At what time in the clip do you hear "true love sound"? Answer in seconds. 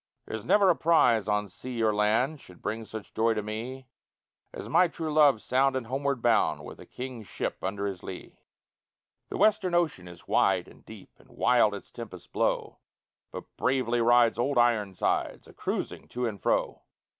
4.87-5.75